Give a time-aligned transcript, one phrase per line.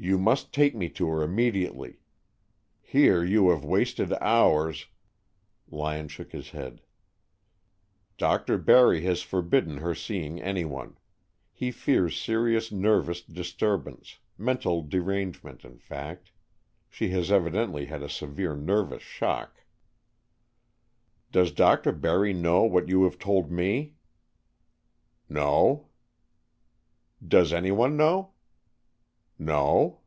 [0.00, 1.98] "You must take me to her immediately.
[2.80, 4.86] Here you have wasted hours"
[5.78, 6.82] Lyon shook his head.
[8.16, 8.58] "Dr.
[8.58, 10.98] Barry has forbidden her seeing anyone.
[11.52, 16.30] He fears serious nervous disturbance, mental derangement, in fact.
[16.88, 19.64] She has evidently had a severe nervous shock."
[21.32, 21.90] "Does Dr.
[21.90, 23.94] Barry know what you have told me?"
[25.28, 25.88] "No."
[27.26, 28.34] "Does anyone know?"
[29.40, 30.00] "No."